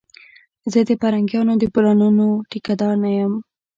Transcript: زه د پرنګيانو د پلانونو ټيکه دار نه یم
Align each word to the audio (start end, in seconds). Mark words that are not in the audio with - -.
زه 0.71 0.79
د 0.89 0.91
پرنګيانو 1.01 1.53
د 1.59 1.63
پلانونو 1.73 2.27
ټيکه 2.49 2.73
دار 2.81 2.95
نه 3.03 3.09
یم 3.17 3.33